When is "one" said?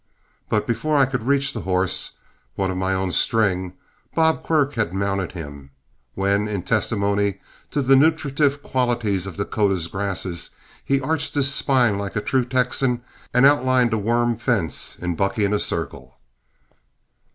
2.55-2.71